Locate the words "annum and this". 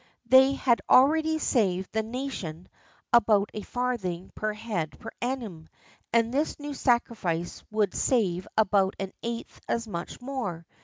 5.21-6.59